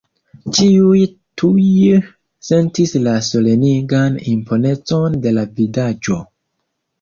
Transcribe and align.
Ĉiuj 0.57 1.01
tuj 1.41 1.65
sentis 2.47 2.93
la 3.09 3.13
solenigan 3.27 4.17
imponecon 4.33 5.19
de 5.27 5.35
la 5.41 5.45
vidaĵo. 5.61 6.19